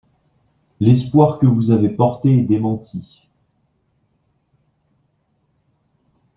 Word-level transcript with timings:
L’espoir 0.79 1.37
que 1.37 1.45
vous 1.45 1.69
avez 1.69 1.89
porté 1.89 2.39
est 2.39 2.43
démenti. 2.43 3.21